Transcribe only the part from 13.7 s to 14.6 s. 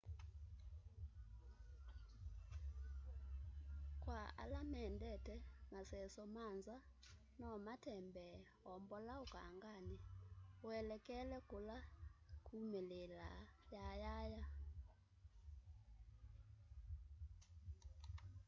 yayaya